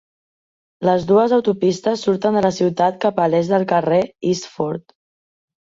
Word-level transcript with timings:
Les 0.87 1.03
dues 1.11 1.35
autopistes 1.37 2.07
surten 2.07 2.39
de 2.39 2.43
la 2.47 2.53
ciutat 2.61 2.97
cap 3.05 3.21
a 3.27 3.31
l'est 3.35 3.55
al 3.59 3.69
carrer 3.75 4.01
East 4.33 4.53
Fort. 4.57 4.99